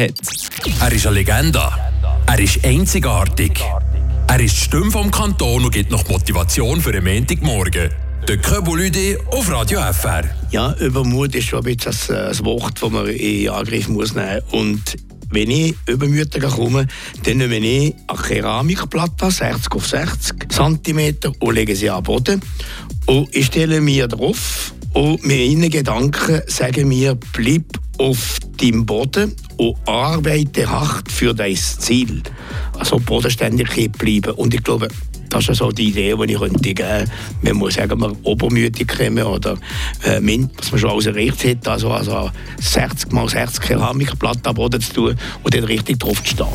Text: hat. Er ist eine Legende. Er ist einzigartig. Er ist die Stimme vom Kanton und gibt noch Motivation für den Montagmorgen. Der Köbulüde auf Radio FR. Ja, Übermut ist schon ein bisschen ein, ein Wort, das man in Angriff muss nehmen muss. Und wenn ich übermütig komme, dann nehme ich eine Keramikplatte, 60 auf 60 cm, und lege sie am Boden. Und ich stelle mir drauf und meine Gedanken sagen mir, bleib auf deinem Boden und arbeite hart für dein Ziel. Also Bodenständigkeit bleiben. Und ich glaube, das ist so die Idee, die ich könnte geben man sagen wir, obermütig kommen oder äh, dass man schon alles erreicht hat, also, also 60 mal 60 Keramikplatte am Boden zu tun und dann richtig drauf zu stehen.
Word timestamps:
hat. 0.00 0.14
Er 0.80 0.92
ist 0.92 1.06
eine 1.06 1.16
Legende. 1.16 1.62
Er 2.26 2.38
ist 2.38 2.64
einzigartig. 2.64 3.60
Er 4.28 4.40
ist 4.40 4.56
die 4.56 4.60
Stimme 4.64 4.90
vom 4.90 5.10
Kanton 5.10 5.64
und 5.64 5.70
gibt 5.70 5.90
noch 5.90 6.08
Motivation 6.08 6.80
für 6.80 6.92
den 6.92 7.04
Montagmorgen. 7.04 7.90
Der 8.28 8.38
Köbulüde 8.38 9.18
auf 9.26 9.50
Radio 9.50 9.80
FR. 9.80 10.24
Ja, 10.50 10.74
Übermut 10.74 11.34
ist 11.34 11.48
schon 11.48 11.66
ein 11.66 11.76
bisschen 11.76 12.16
ein, 12.16 12.28
ein 12.28 12.44
Wort, 12.44 12.80
das 12.80 12.90
man 12.90 13.06
in 13.08 13.48
Angriff 13.48 13.88
muss 13.88 14.14
nehmen 14.14 14.40
muss. 14.50 14.60
Und 14.60 14.96
wenn 15.30 15.50
ich 15.50 15.74
übermütig 15.86 16.42
komme, 16.42 16.86
dann 17.24 17.38
nehme 17.38 17.58
ich 17.58 17.94
eine 18.06 18.18
Keramikplatte, 18.18 19.30
60 19.30 19.72
auf 19.72 19.86
60 19.86 20.52
cm, 20.52 21.32
und 21.40 21.54
lege 21.54 21.74
sie 21.74 21.90
am 21.90 22.02
Boden. 22.02 22.40
Und 23.06 23.34
ich 23.34 23.46
stelle 23.46 23.80
mir 23.80 24.06
drauf 24.08 24.72
und 24.92 25.24
meine 25.26 25.68
Gedanken 25.68 26.42
sagen 26.46 26.88
mir, 26.88 27.18
bleib 27.32 27.64
auf 27.98 28.38
deinem 28.60 28.86
Boden 28.86 29.34
und 29.56 29.76
arbeite 29.86 30.68
hart 30.68 31.10
für 31.10 31.34
dein 31.34 31.56
Ziel. 31.56 32.22
Also 32.78 32.98
Bodenständigkeit 32.98 33.92
bleiben. 33.92 34.32
Und 34.32 34.54
ich 34.54 34.62
glaube, 34.62 34.88
das 35.32 35.48
ist 35.48 35.58
so 35.58 35.70
die 35.70 35.88
Idee, 35.88 36.14
die 36.14 36.32
ich 36.32 36.38
könnte 36.38 36.74
geben 36.74 37.10
man 37.42 37.70
sagen 37.70 38.00
wir, 38.00 38.14
obermütig 38.22 38.86
kommen 38.86 39.24
oder 39.24 39.56
äh, 40.04 40.20
dass 40.20 40.72
man 40.72 40.80
schon 40.80 40.90
alles 40.90 41.06
erreicht 41.06 41.44
hat, 41.44 41.68
also, 41.68 41.90
also 41.90 42.30
60 42.60 43.12
mal 43.12 43.28
60 43.28 43.60
Keramikplatte 43.60 44.50
am 44.50 44.54
Boden 44.54 44.80
zu 44.80 44.92
tun 44.92 45.18
und 45.42 45.54
dann 45.54 45.64
richtig 45.64 45.98
drauf 46.00 46.22
zu 46.22 46.34
stehen. 46.34 46.46